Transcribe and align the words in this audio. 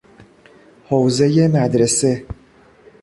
حوزهی 0.89 1.47
مدرسه 1.47 2.25